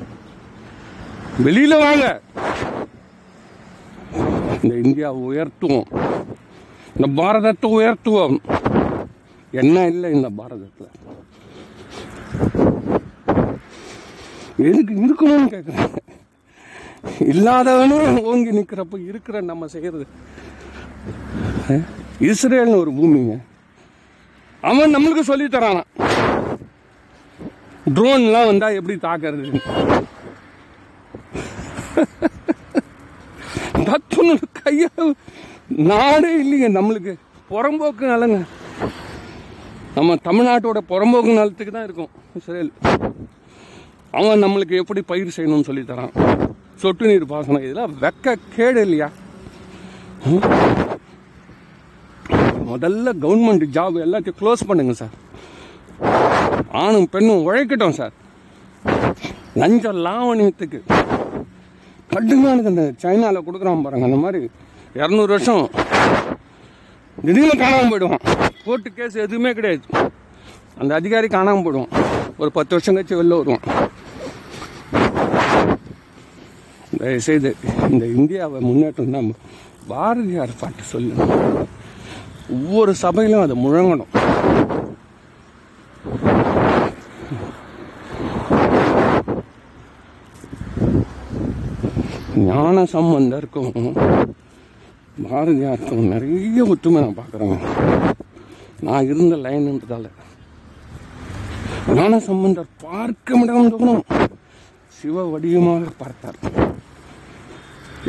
வெளியில 1.44 1.74
வாங்க. 1.84 2.04
இந்த 4.62 4.74
இந்தியாவை 4.84 5.20
உயர்த்துவோம். 5.30 5.88
இந்த 6.96 7.08
பாரதத்தை 7.20 7.66
உயர்த்துவோம். 7.78 8.36
என்ன 9.60 9.86
இல்லை 9.92 10.08
இந்த 10.16 10.28
பாரதத்தில்? 10.38 10.90
எதுக்கு 14.68 14.94
இருக்கணும்னு 15.06 15.52
கேட்குறேன் 15.54 15.92
இல்லாதவனே 17.32 18.22
ஓங்கி 18.30 18.50
நிற்கிறப்ப 18.58 18.96
இருக்கிற 19.08 19.40
நம்ம 19.50 19.66
செய்யறது. 19.74 20.06
இஸ்ரேல்னு 22.30 22.80
ஒரு 22.82 22.92
பூமிங்க. 22.98 23.34
அவன் 24.70 24.94
நம்மளுக்கு 24.96 25.28
சொல்லி 25.30 25.46
தரானா 25.46 25.82
ட்ரோன்லாம் 27.96 28.48
வந்தால் 28.50 28.76
எப்படி 28.80 28.94
தாக்கிறது? 29.06 29.60
தத்துன்னு 33.88 34.34
கையால் 34.60 35.10
நாடே 35.90 36.30
இல்லைங்க 36.42 36.68
நம்மளுக்கு. 36.78 37.12
புறம்போக்கு 37.50 38.04
நலங்க. 38.12 38.38
நம்ம 39.96 40.14
தமிழ்நாட்டோட 40.28 40.78
புறம்போக்கு 40.92 41.32
நலத்துக்கு 41.40 41.72
தான் 41.72 41.86
இருக்கும் 41.88 42.12
இஸ்ரேல். 42.38 42.72
அவன் 44.18 44.42
நம்மளுக்கு 44.44 44.80
எப்படி 44.82 45.00
பயிர் 45.10 45.34
செய்யணும்னு 45.36 45.68
சொல்லி 45.68 45.82
தரான். 45.90 46.14
சொட்டு 46.82 47.04
நீர் 47.10 47.32
பாசனம் 47.32 47.64
இதெல்லாம் 47.64 47.94
வெக்க 48.04 48.36
கேடு 48.56 48.80
இல்லையா? 48.86 49.08
முதல்ல 52.70 53.12
கவர்மெண்ட் 53.24 53.66
ஜாப் 53.76 54.02
எல்லாத்தையும் 54.06 54.40
க்ளோஸ் 54.40 54.68
பண்ணுங்க 54.68 54.94
சார். 55.02 55.14
ஆணும் 56.82 57.08
பெண்ணும் 57.14 57.42
உழைக்கட்டும் 57.46 57.96
சார். 57.98 58.14
லஞ்ச 59.60 59.92
லாவணியத்துக்கு. 60.06 60.80
கடுமையானது 62.14 62.70
அந்த 62.72 62.84
சைனாவில் 63.02 63.46
கொடுக்குறான் 63.46 63.84
பாருங்க 63.84 64.08
அந்த 64.08 64.18
மாதிரி 64.24 64.40
இரநூறு 65.00 65.30
வருஷம் 65.34 65.64
திடீர்னு 67.24 67.54
காணாமல் 67.62 67.90
போயிடுவான். 67.92 68.22
கோர்ட்டு 68.64 68.90
கேஸ் 68.98 69.16
எதுவுமே 69.26 69.52
கிடையாது. 69.58 69.84
அந்த 70.80 70.92
அதிகாரி 71.00 71.28
காணாமல் 71.36 71.64
போயிடுவான். 71.66 71.92
ஒரு 72.42 72.50
பத்து 72.56 72.74
வருஷம் 72.74 72.96
கழிச்சு 72.96 73.20
வெளில 73.20 73.38
வருவான். 73.40 73.64
தயவுசெய்து 76.98 77.50
இந்த 77.92 78.04
இந்தியாவை 78.18 78.60
முன்னேற்றம் 78.68 79.14
தான். 79.16 79.30
பாரதியார் 79.92 80.60
பாட்டு 80.60 80.84
சொல்லு 80.92 81.14
ஒவ்வொரு 82.56 82.92
சபையிலும் 83.02 83.44
அதை 83.44 83.56
முழங்கணும். 83.64 84.12
ஞான 92.36 92.84
சம்பந்தருக்கும் 92.84 93.72
பாரதியாருக்கும் 95.30 96.08
நிறைய 96.12 96.64
ஒற்றுமை 96.64 97.00
நான் 97.02 97.18
பார்க்குறேங்க 97.18 97.58
நான் 98.80 99.06
இருந்த 99.06 99.36
லைன்ன்றதால 99.36 100.06
ஞான 101.94 102.18
சம்பந்தர் 102.20 102.66
பார்க்க 102.82 103.36
முடியாமல் 103.36 103.72
தோணும். 103.72 104.04
சிவ 104.88 105.24
வடிவமாக 105.24 105.90
பார்த்தார். 105.98 106.38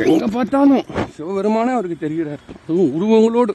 எங்க 0.06 0.26
பார்த்தாலும் 0.26 0.84
சிவபெருமானே 1.16 1.72
அவருக்கு 1.72 1.98
தெரிகிறார். 2.06 2.42
அதுவும் 2.62 2.94
உருவங்களோடு 2.96 3.54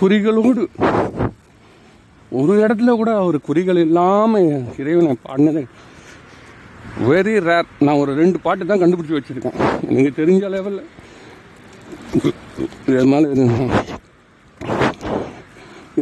குறிகளோடு. 0.00 0.64
ஒரு 2.30 2.52
இடத்துல 2.66 2.94
கூட 2.96 3.16
அவர் 3.16 3.38
குறிகள் 3.40 3.76
இல்லாமல் 3.76 4.64
இறைவனை 4.78 5.14
பாடினதை 5.26 5.64
வெரி 7.04 7.34
ரேர் 7.46 7.68
நான் 7.80 8.00
ஒரு 8.00 8.12
ரெண்டு 8.16 8.38
பாட்டு 8.40 8.64
தான் 8.64 8.82
கண்டுபிடிச்சி 8.82 9.16
வச்சிருக்கேன். 9.16 9.56
எனக்கு 9.88 10.10
தெரிஞ்ச 10.18 10.44
லெவலில் 10.52 10.84
இது 12.88 13.04
மாதிரி 13.06 13.44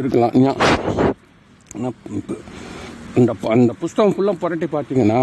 இருக்கலாம் 0.00 0.34
ஏன் 0.40 0.58
ஆனா, 1.76 1.88
இந்த 3.16 3.30
அந்த 3.54 3.72
புஸ்தகம் 3.80 4.14
ஃபுல்லாக 4.14 4.40
புரட்டி 4.42 4.66
பார்த்தீங்கன்னா 4.68 5.20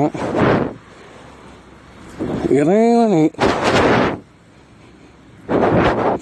இறைவனை 2.58 3.24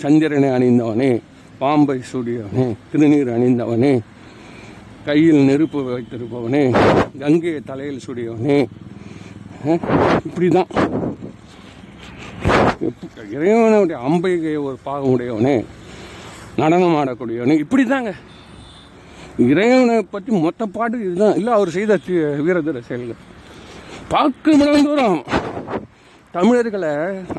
சந்திரனை 0.02 0.50
அணிந்தவனே 0.56 1.12
பாம்பை 1.60 2.00
சூடியவனே 2.12 2.68
திருநீர் 2.92 3.32
அணிந்தவனே 3.36 3.94
கையில் 5.06 5.42
நெருப்பு 5.48 5.80
வைத்திருப்பவனே 5.88 6.64
கங்கையை 7.20 7.62
தலையில் 7.64 8.04
சுடியவனே 8.06 8.58
இப்படி 10.26 10.48
தான் 10.48 10.68
இறைவனுடைய 13.32 14.02
அம்பிகை 14.02 14.56
ஒரு 14.56 14.78
பாகம் 14.84 15.20
உடையவனே 15.20 15.66
நடனம் 16.56 16.96
ஆடக்கூடியவனே 16.96 17.64
இப்படிதாங்க. 17.64 18.14
இறைவனை 19.38 20.02
பற்றி 20.02 20.40
மொத்த 20.40 20.66
பாட்டு 20.66 21.00
இதுதான். 21.00 21.36
இல்லை 21.36 21.54
அவர் 21.54 21.70
செய்த 21.70 21.96
தி- 21.96 22.42
வீரதீர 22.42 22.82
செயல்கள். 22.82 23.16
பார்க்க 24.08 24.82
தூரம் 24.84 25.24
தமிழர்களை 26.32 26.90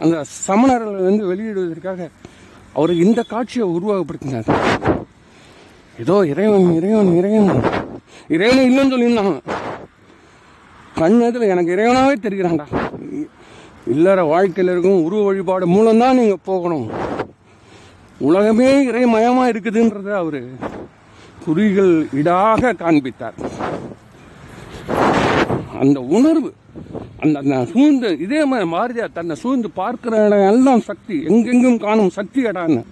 அந்த 0.00 0.24
சமணர்களை 0.48 1.04
வந்து 1.04 1.34
வெளியிடுவதற்காக 1.34 2.10
அவர் 2.74 2.92
இந்த 2.92 3.22
காட்சியை 3.22 3.68
உருவகப்படுத்தினார். 3.68 4.46
ஏதோ 6.00 6.26
இறைவன் 6.26 6.74
இறைவன் 6.74 7.16
இறைவன். 7.16 7.62
இறைவனை 8.28 8.68
இல்லைன்னு 8.68 8.92
சொல்லியிருந்தாங்க. 8.92 9.40
கண்ணதில் 11.00 11.50
எனக்கு 11.52 11.74
இறைவனாகவே 11.76 12.16
தெரிகிறான்டா. 12.26 12.66
இல்லற 13.94 14.20
வாழ்க்கையில் 14.32 14.72
இருக்கும் 14.72 15.04
உருவ 15.06 15.22
வழிபாடு 15.26 15.66
மூலம்தான் 15.74 16.18
நீங்கள் 16.20 16.46
போகணும். 16.50 16.86
உலகமே 18.28 18.68
இறைமயமாக 18.90 19.50
இருக்குதுன்றத 19.52 20.10
அவர் 20.22 20.40
குறிகள் 21.46 21.92
இடாக 22.20 22.72
காண்பித்தார். 22.82 23.36
அந்த 25.82 25.98
உணர்வு 26.16 26.50
அந்த 27.24 27.40
நான் 27.50 27.70
சூழ்ந்து 27.72 28.08
இதே 28.24 28.40
மாதிரி 28.50 28.66
மாரியார் 28.74 29.16
தன்னை 29.18 29.34
சூழ்ந்து 29.42 29.68
பார்க்கிற 29.80 30.14
இடம் 30.26 30.46
எல்லாம் 30.52 30.82
சக்தி 30.88 31.16
எங்கெங்கும் 31.30 31.82
காணும் 31.86 32.14
சக்தி 32.18 32.40
இடான்னு 32.50 32.82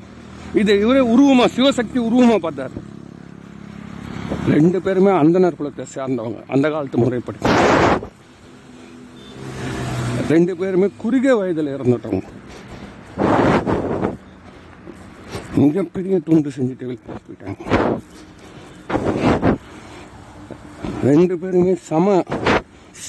இதை 0.60 0.74
இவரே 0.84 1.02
உருவமாக 1.12 1.48
சிவசக்தி 1.56 1.98
உருவமாக 2.08 2.38
பார்த்தார். 2.44 2.74
ரெண்டு 4.52 4.78
பேருமே 4.84 5.12
அந்தனர் 5.20 5.58
குலத்தை 5.58 5.84
சேர்ந்தவங்க. 5.94 6.40
அந்த 6.54 6.66
காலத்து 6.74 6.98
முறைப்படி. 7.02 7.38
ரெண்டு 10.32 10.52
பேருமே 10.60 10.88
குறுகிய 11.02 11.32
வயதில் 11.40 11.74
இறந்துட்டவங்க. 11.76 12.28
மிகப்பெரிய 15.62 16.14
துண்டு 16.28 16.50
செஞ்சுட்டு 16.56 16.86
வெளியே 16.90 17.16
போயிட்டாங்க. 17.26 17.58
ரெண்டு 21.10 21.34
பேருமே 21.42 21.74
சம 21.90 22.16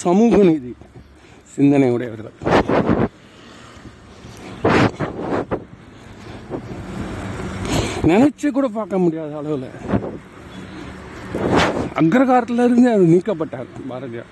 சமூக 0.01 0.37
நீதி 0.49 0.73
சிந்தனை 1.55 1.89
உடையவர்கள். 1.95 2.37
நினைச்சு 8.11 8.47
கூட 8.55 8.67
பார்க்க 8.79 9.03
முடியாத 9.03 9.31
அளவில் 9.41 9.69
அக்ரகாரத்தில் 11.95 12.63
இருந்து 12.63 12.89
அது 12.91 13.05
நீக்கப்பட்டார் 13.05 13.69
பாரதியார். 13.89 14.31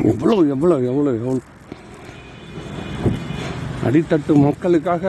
எவ்வளோ 0.04 0.36
எவ்வளோ 0.46 0.76
எவ்வளோ 0.84 1.10
எவ்வளோ 1.14 1.40
அடித்தட்டு 3.84 4.32
மக்களுக்காக 4.44 5.04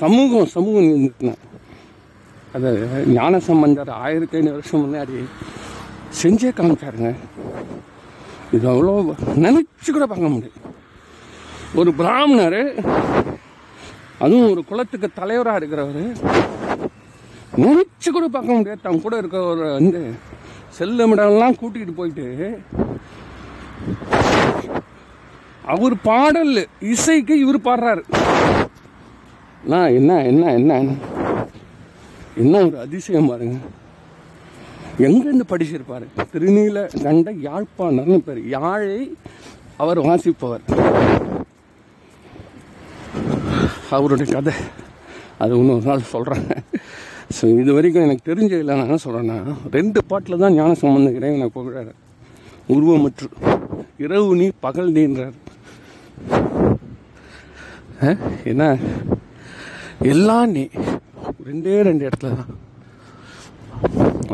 சமூகம் 0.00 0.50
சமூகம் 0.54 0.88
இருந்துட்டுனேன் 0.90 1.42
அது 2.56 2.70
ஞான 3.16 3.38
சம்பந்தர் 3.48 3.90
ஆயிரத்தி 4.04 4.36
ஐநூறு 4.38 4.58
வருஷம் 4.58 4.82
முன்னாடி 4.84 5.16
செஞ்சே 6.20 6.50
காமிச்சாருங்க. 6.58 7.10
இது 8.56 8.64
அவ்வளோ 8.72 8.92
நினைச்சு 9.44 9.90
கூட 9.96 10.04
பார்க்க 10.12 10.34
முடியும் 10.34 10.64
ஒரு 11.80 11.90
பிராமணர் 12.00 12.60
அதுவும் 14.24 14.50
ஒரு 14.52 14.62
குலத்துக்கு 14.70 15.08
தலைவராக 15.20 15.60
இருக்கிறவர் 15.60 16.06
நினைச்சு 17.64 18.08
கூட 18.10 18.26
பார்க்க 18.36 18.58
முடியாது. 18.58 18.84
தம் 18.86 19.04
கூட 19.06 19.14
இருக்கிறவர் 19.22 19.76
வந்து 19.78 20.00
செல்லமிடம்லாம் 20.78 21.58
கூட்டிகிட்டு 21.60 21.98
போயிட்டு 22.00 22.26
அவர் 25.74 25.94
பாடல் 26.08 26.54
இசைக்கு 26.92 27.34
இவர் 27.44 27.66
பாடுறாரு. 27.68 28.02
நான் 29.72 29.94
என்ன 29.98 30.12
என்ன 30.30 30.52
என்ன? 30.58 30.72
என்ன 32.42 32.54
ஒரு 32.66 32.76
அதிசயம் 32.84 33.28
பாருங்க. 33.30 33.56
எங்கேருந்து 35.06 35.46
படிச்சிருப்பார்? 35.52 36.06
திருநீல 36.32 36.78
கண்ட 37.04 37.32
யாழ்ப்பாணர்னு 37.46 38.18
பேர். 38.26 38.40
யாழை 38.56 39.00
அவர் 39.82 40.00
வாசிப்பவர். 40.08 40.64
அவருடைய 43.96 44.28
கதை. 44.36 44.54
அது 45.42 45.58
இன்னொரு 45.60 45.84
நாள் 45.88 46.10
சொல்கிறேன் 46.14 46.46
ஸோ 47.36 47.44
இது 47.60 47.70
வரைக்கும் 47.76 48.04
எனக்கு 48.06 48.28
தெரிஞ்சதில்லை 48.30 48.74
நான் 48.76 48.88
என்ன 48.88 49.00
சொல்கிறேன்னா 49.04 49.36
ரெண்டு 49.76 50.00
பாட்டில் 50.10 50.42
தான் 50.42 50.56
ஞான 50.58 50.74
சம்பந்த 50.82 51.10
இறைவனை 51.18 51.48
புகழாரு 51.56 51.92
உருவமற்று. 52.74 53.28
இரவு 54.04 54.30
நீ 54.40 54.46
பகல் 54.64 54.94
நீன்றார் 54.96 55.36
என்ன? 58.52 58.64
எல்லாம் 60.12 60.50
நீ 60.54 60.62
ரெண்டே 61.48 61.74
ரெண்டு 61.88 62.04
இடத்துல 62.08 62.30
தான். 62.40 62.52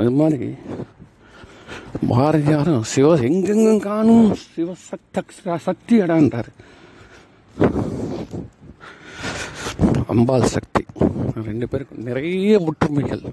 அது 0.01 0.11
மாதிரி 0.21 0.49
பாரதியாரும் 2.11 2.85
சிவ 2.93 3.11
எங்கெங்கும் 3.29 3.85
காணும் 3.87 4.27
சிவசக்த 4.43 5.55
சக்தி 5.67 5.95
அடான்றார் 6.05 6.51
அம்பாள் 10.15 10.53
சக்தி. 10.57 10.83
ரெண்டு 11.49 11.67
பேருக்கும் 11.69 12.07
நிறைய 12.09 12.61
ஒற்றுமைகள். 12.69 13.25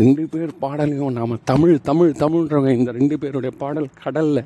ரெண்டு 0.00 0.22
பேர் 0.32 0.52
பாடலையும் 0.64 1.16
நாம் 1.18 1.42
தமிழ் 1.50 1.74
தமிழ் 1.88 2.18
தமிழ்ன்றவங்க 2.22 2.72
இந்த 2.78 2.90
ரெண்டு 2.98 3.16
பேருடைய 3.22 3.52
பாடல் 3.62 3.88
கடல்ல 4.04 4.44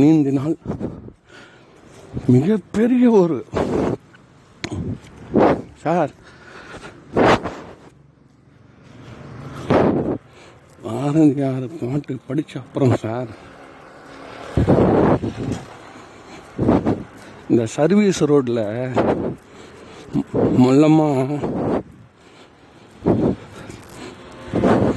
நீந்தினால் 0.00 0.56
மிகப்பெரிய 2.34 3.10
ஒரு 3.22 3.38
சார் 5.84 6.12
பாரதியார் 10.84 11.66
பாட்டு 11.80 12.14
படிச்ச 12.28 12.52
அப்புறம் 12.58 12.94
சார் 12.96 13.30
இந்த 17.50 17.64
சர்வீஸ் 17.76 18.22
ரோட்டில் 18.22 18.62
மொல்லமாக 20.58 21.38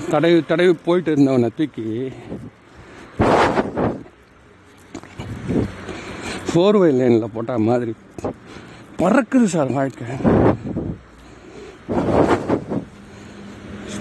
தடவி 0.09 0.39
தடவி 0.47 0.73
போயிட்டு 0.85 1.11
இருந்தவனை 1.11 1.49
தூக்கி 1.57 1.87
ஃபோர் 6.49 6.77
வே 6.77 6.89
லைனில் 6.91 7.33
போட்ட 7.33 7.57
மாதிரி 7.61 7.93
பறக்குது 9.01 9.47
சார் 9.47 9.71
வாழ்க்கை. 9.71 10.05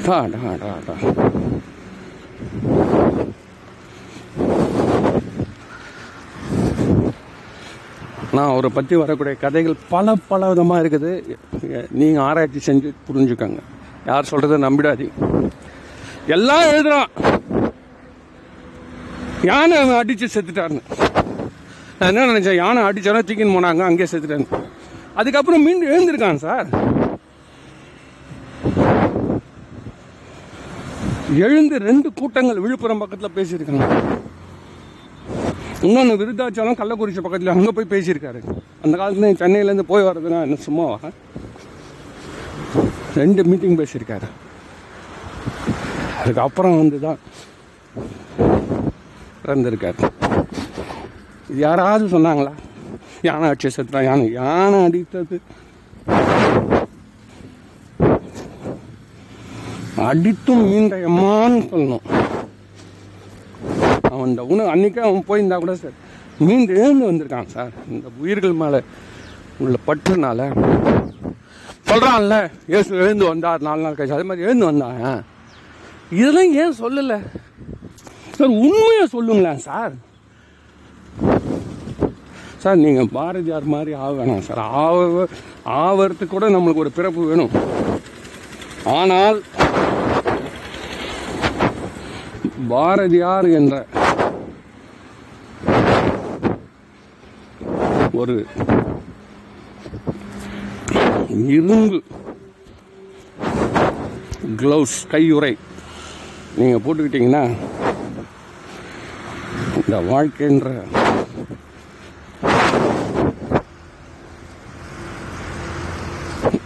டா, 0.07 0.16
டா, 0.33 0.51
டா, 0.62 0.73
டா. 0.87 0.95
நான் 8.35 8.51
அவரை 8.51 8.71
பற்றி 8.77 8.95
வரக்கூடிய 9.01 9.35
கதைகள் 9.42 9.77
பல 9.95 10.14
பல 10.31 10.49
விதமாக 10.51 10.83
இருக்குது. 10.83 11.12
நீங்கள் 12.01 12.25
ஆராய்ச்சி 12.27 12.61
செஞ்சு 12.69 12.90
புரிஞ்சுக்கோங்க. 13.09 13.61
யார் 14.11 14.31
சொல்கிறத 14.31 14.59
நம்பிடாதீங்க. 14.66 15.14
எல்லாம் 16.37 16.66
எழுதுறான். 16.73 17.11
யானை 19.51 19.77
அவன் 19.83 20.01
அடித்து 20.03 20.29
செத்துட்டாருன்னு 20.37 20.85
நான் 21.99 22.11
என்ன 22.11 22.27
நினச்சேன்? 22.33 22.61
யானை 22.62 22.81
அடித்தாலும் 22.88 23.27
தூக்கின்னு 23.29 23.57
போனாங்க 23.59 23.85
அங்கேயே 23.88 24.11
செத்துட்டாங்க 24.12 24.61
அதுக்கப்புறம் 25.21 25.66
மீண்டும் 25.66 25.92
எழுந்திருக்கான் 25.95 26.45
சார். 26.47 26.69
எழுந்து 31.44 31.77
ரெண்டு 31.88 32.09
கூட்டங்கள் 32.18 32.62
விழுப்புரம் 32.64 33.01
பக்கத்தில் 33.03 33.37
பேசியிருக்காங்க. 33.37 33.87
இன்னொன்று 35.87 36.14
விருத்தாச்சலம் 36.20 36.79
கள்ளக்குறிச்சி 36.81 37.22
பக்கத்தில் 37.25 37.53
அங்கே 37.55 37.72
போய் 37.77 37.92
பேசியிருக்காரு. 37.94 38.40
அந்த 38.85 38.94
காலத்துல 39.01 39.31
சென்னையிலேருந்து 39.42 39.90
போய் 39.92 40.07
வர்றதுன்னா 40.09 40.40
என்ன 40.46 40.59
சும்மாவா 40.68 41.11
ரெண்டு 43.20 43.42
மீட்டிங் 43.51 43.79
பேசியிருக்காரு. 43.81 44.29
அதுக்கப்புறம் 46.20 46.79
வந்து 46.83 46.99
தான் 47.07 47.18
இறந்துருக்காரு 49.49 49.99
இது 51.51 51.61
யாராவது 51.68 52.07
சொன்னாங்களா? 52.14 52.53
யானை 53.29 53.49
அடிச்சு 53.51 53.75
செத்துறான் 53.77 54.09
யானை? 54.09 54.27
யானை 54.40 54.79
அடித்தது. 54.87 55.37
அடித்தும் 60.09 60.64
மீண்ட 60.71 60.97
சொல்லணும் 61.71 62.05
அவன் 64.11 64.29
இந்த 64.31 64.42
உணவு 64.53 64.69
அன்னைக்கே 64.73 65.03
அவன் 65.07 65.27
போயிருந்தா 65.29 65.59
கூட 65.62 65.75
சார் 65.83 65.97
மீண்டு 66.47 66.73
எழுந்து 66.83 67.09
வந்திருக்கான் 67.09 67.53
சார். 67.55 67.73
இந்த 67.92 68.07
உயிர்கள் 68.23 68.61
மேலே 68.62 68.81
உள்ள 69.62 69.77
பற்றுனால 69.88 70.49
சொல்கிறான்ல 71.88 72.37
ஏசு 72.77 72.92
எழுந்து 73.03 73.25
வந்தார் 73.31 73.64
நாலு 73.66 73.85
நாள் 73.85 73.97
கழிச்சு. 73.99 74.16
அதே 74.16 74.27
மாதிரி 74.29 74.47
எழுந்து 74.49 74.69
வந்தாங்க 74.71 75.05
இதெல்லாம் 76.21 76.53
ஏன் 76.62 76.79
சொல்லலை? 76.81 77.19
சார் 78.37 78.57
உண்மையை 78.64 79.05
சொல்லுங்களேன் 79.14 79.62
சார். 79.69 79.95
சார் 82.62 82.83
நீங்கள் 82.85 83.12
பாரதியார் 83.19 83.73
மாதிரி 83.75 83.92
ஆக 84.05 84.12
வேணாம் 84.19 84.47
சார். 84.49 84.62
ஆவ 84.83 85.27
ஆவறதுக்கு 85.83 86.35
கூட 86.35 86.47
நம்மளுக்கு 86.57 86.85
ஒரு 86.85 86.92
பிறப்பு 86.99 87.29
வேணும். 87.31 87.55
ஆனால் 88.99 89.38
பாரதியார் 92.72 93.48
என்ற 93.59 93.74
ஒரு 98.20 98.35
இரும்பு 101.57 101.98
க்ளவுஸ் 104.61 104.98
கையுறை 105.12 105.52
நீங்கள் 106.59 106.83
போட்டுக்கிட்டீங்கன்னா 106.85 107.44
இந்த 109.81 109.96
வாழ்க்கைன்ற 110.11 110.70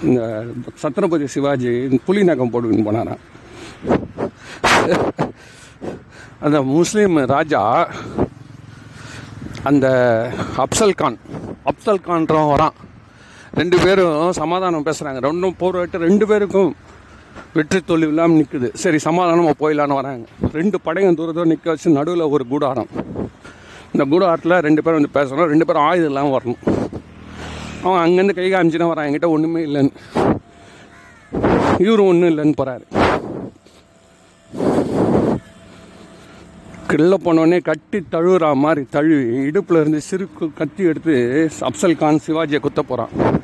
இந்த 0.08 0.20
சத்ரபதி 0.82 1.26
சிவாஜி 1.34 1.72
புலி 2.06 2.22
நகம் 2.28 2.52
போட்டுக்கின்னு 2.52 2.88
போனாராம். 2.88 3.24
அந்த 6.44 6.58
முஸ்லீம் 6.74 7.16
ராஜா 7.34 7.62
அந்த 9.70 9.86
அப்சல் 10.64 10.94
கான் 11.00 11.18
அப்சல் 11.70 12.04
கான்றவன் 12.06 12.52
வரான். 12.52 12.76
ரெண்டு 13.60 13.76
பேரும் 13.84 14.18
சமாதானம் 14.38 14.86
பேசுகிறாங்க 14.88 15.20
ரெண்டும் 15.26 15.58
போராட்டு 15.62 16.04
ரெண்டு 16.06 16.24
பேருக்கும் 16.30 16.70
வெற்றி 17.56 17.78
தொழில் 17.88 18.10
இல்லாமல் 18.12 18.38
நிற்குது 18.40 18.68
சரி 18.82 18.98
சமாதானமாக 19.06 19.54
போயிடலான்னு 19.62 19.98
வராங்க. 20.00 20.24
ரெண்டு 20.58 20.76
படையும் 20.86 21.18
தூர 21.18 21.32
தூரம் 21.36 21.52
நிற்க 21.52 21.68
வச்சு 21.72 21.96
நடுவில் 21.98 22.30
ஒரு 22.34 22.44
கூடாரம். 22.52 22.90
இந்த 23.94 24.04
கூடாரத்தில் 24.12 24.62
ரெண்டு 24.66 24.82
பேரும் 24.84 25.00
வந்து 25.00 25.16
பேசணும். 25.18 25.50
ரெண்டு 25.52 25.66
பேரும் 25.68 25.86
ஆயுதம் 25.88 26.10
இல்லாமல் 26.12 26.36
வரணும். 26.36 26.60
அவன் 27.84 28.02
அங்கேருந்து 28.04 28.38
கை 28.38 28.48
காமிச்சுன்னா 28.54 28.90
வரான் 28.92 29.08
என்கிட்ட 29.08 29.30
ஒன்றுமே 29.36 29.62
இல்லைன்னு. 29.68 29.92
இவரும் 31.86 32.10
ஒன்றும் 32.12 32.30
இல்லைன்னு 32.32 32.58
போகிறாரு 32.62 32.84
கிள்ள 36.90 37.14
போனோடனே 37.24 37.62
கட்டி 37.62 38.04
தழுவுற 38.12 38.54
மாதிரி 38.54 38.86
தழுவி 38.90 39.34
இடுப்பில் 39.34 39.80
இருந்து 39.80 40.00
சிறு 40.00 40.28
கத்தி 40.54 40.84
எடுத்து 40.84 41.48
அப்சல் 41.60 41.96
கான் 41.96 42.18
சிவாஜியை 42.26 42.58
குத்த 42.58 42.82
போகிறான் 42.82 43.40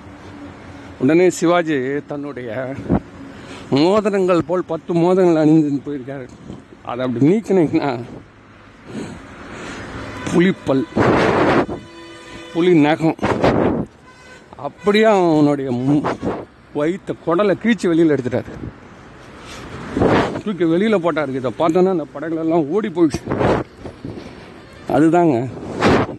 உடனே 0.98 1.30
சிவாஜி 1.30 1.80
தன்னுடைய 2.06 2.74
மோதிரங்கள் 3.70 4.42
போல் 4.42 4.64
பத்து 4.64 4.94
மோதிரங்கள் 4.94 5.42
அணிந்து 5.42 5.80
போயிருக்காரு. 5.86 6.28
அதை 6.82 7.06
அப்படி 7.06 7.26
நீக்கினீங்கன்னா 7.28 8.02
புலிப்பல் 10.32 10.86
புலி 12.54 12.74
நகம். 12.74 13.16
அப்படியே 14.56 15.04
அவனுடைய 15.04 15.70
மு- 15.70 16.14
குடலை 17.26 17.54
கீழ்ச்சி 17.54 17.88
வெளியில் 17.88 18.10
எடுத்துட்டாரு. 18.10 18.44
தூக்கி 20.46 20.66
வெளியில் 20.72 21.02
போட்டார் 21.04 21.36
இதை 21.38 21.50
பார்த்தோன்னா 21.58 21.92
அந்த 21.96 22.04
படங்கள் 22.14 22.42
எல்லாம் 22.44 22.66
ஓடி 22.74 22.88
போயிடுச்சு. 22.96 23.22
அதுதாங்க. 24.96 25.36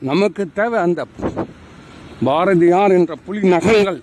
நமக்கு 0.09 0.43
தேவை 0.57 0.79
அந்த 0.87 1.01
பாரதியார் 2.27 2.95
என்ற 2.97 3.15
புலி 3.25 3.41
நகங்கள். 3.53 3.99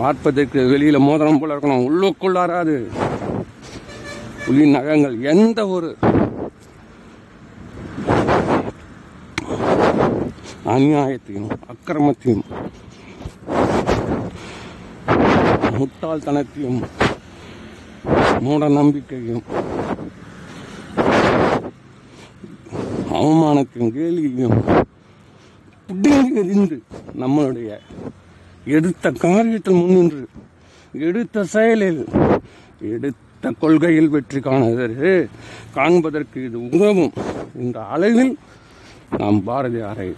பார்ப்பதற்கு 0.00 0.60
வெளியில் 0.72 1.04
மோதிரம் 1.08 1.40
போல 1.40 1.54
இருக்கணும் 1.56 1.84
உள்ளுக்குள்ளாராது 1.88 2.76
புலி 4.46 4.64
நகங்கள். 4.76 5.16
எந்த 5.32 5.60
ஒரு 5.76 5.90
அநியாயத்தையும் 10.74 11.50
அக்கிரமத்தையும் 11.72 12.44
முட்டாள்தனத்தையும் 15.78 16.80
மூட 18.40 18.68
நம்பிக்கையும் 18.68 19.44
அவமானத்தையும் 23.10 23.92
கேலியும் 23.96 24.56
புடிங்கி 25.88 26.32
எறிந்து 26.34 26.76
நம்மளுடைய 27.18 27.70
எடுத்த 28.66 29.10
காரியத்தில் 29.24 29.80
முன்னின்று 29.80 30.22
எடுத்த 30.94 31.44
செயலில் 31.44 32.02
எடுத்த 32.88 33.52
கொள்கையில் 33.60 34.08
வெற்றி 34.08 34.40
காணுவதற்கு 34.40 35.12
காண்பதற்கு 35.74 36.44
இது 36.44 36.58
உதவும் 36.68 37.12
இந்த 37.54 37.80
அளவில் 37.86 38.32
நாம் 39.18 39.46
பாரதியாரை 39.46 40.08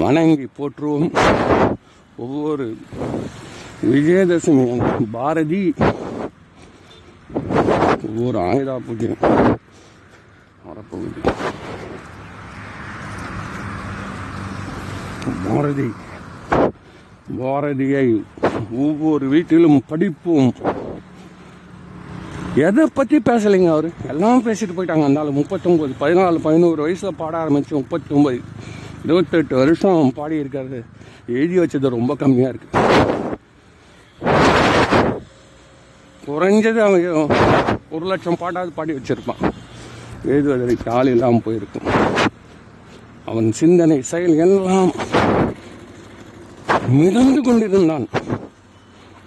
வணங்கி 0.00 0.48
போற்றுவோம். 0.58 1.08
ஒவ்வொரு 2.16 2.66
விஜயதசமி 3.90 4.64
பாரதி 5.10 5.62
ஒவ்வொரு 8.12 8.38
ஆயுதா 8.48 8.74
பூஜை 8.86 9.08
வரப்போகுது. 10.66 11.20
பாரதி 15.46 15.86
பாரதியை 17.40 18.06
ஒவ்வொரு 18.84 19.26
வீட்டிலும் 19.34 19.78
படிப்போம். 19.90 20.52
எதை 22.68 22.84
பற்றி 22.94 23.18
பேசலைங்க 23.28 23.70
அவர்? 23.74 23.88
எல்லாம் 24.12 24.42
பேசிட்டு 24.46 24.76
போயிட்டாங்க. 24.76 25.04
அந்த 25.08 25.20
ஆள் 25.20 25.36
முப்பத்தொம்பது 25.40 25.92
பதினாலு 26.00 26.44
பதினோரு 26.48 26.80
வயசில் 26.86 27.18
பாட 27.20 27.34
ஆரம்பிச்சு 27.44 27.74
முப்பத்தொம்பது 27.80 28.40
இருபத்தெட்டு 29.04 29.56
வருஷம் 29.62 30.12
பாடியிருக்காரு. 30.16 30.80
எழுதி 31.36 31.58
வச்சது 31.58 31.96
ரொம்ப 31.98 32.16
கம்மியாக 32.22 32.52
இருக்குது 32.52 33.31
குறைஞ்சது 36.26 36.80
அவன் 36.86 37.04
ஒரு 37.94 38.04
லட்சம் 38.10 38.40
பாட்டாவது 38.40 38.72
பாடி 38.74 38.92
வச்சிருப்பான். 38.92 39.42
எழுதுவதற்கு 40.32 40.90
ஆள் 40.98 41.10
இல்லாமல் 41.14 41.44
போயிருக்கும். 41.44 41.88
அவன் 43.30 43.48
சிந்தனை 43.60 43.98
செயல் 44.12 44.36
எல்லாம் 44.44 44.92
மிதந்து 47.00 47.40
கொண்டிருந்தான். 47.42 48.06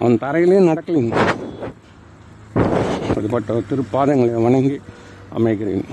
அவன் 0.00 0.18
தரையிலே 0.24 0.58
நடக்கலைங்க 0.70 1.16
அப்படிப்பட்ட 3.08 3.60
திருப்பாதங்களை 3.70 4.42
வணங்கி 4.46 4.76
அமைகிறேன். 5.38 5.86